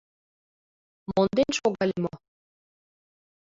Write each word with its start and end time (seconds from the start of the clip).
Монден 1.11 1.51
шогале 1.59 1.95
мо? 2.03 2.13